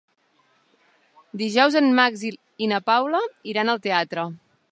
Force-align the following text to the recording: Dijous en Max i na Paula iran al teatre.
Dijous 1.41 1.77
en 1.83 1.91
Max 2.01 2.25
i 2.31 2.71
na 2.73 2.81
Paula 2.89 3.23
iran 3.53 3.73
al 3.75 3.85
teatre. 3.87 4.27